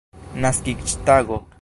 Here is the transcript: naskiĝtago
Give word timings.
naskiĝtago 0.45 1.41